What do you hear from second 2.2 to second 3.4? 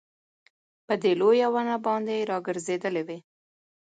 راګرځېدلې وې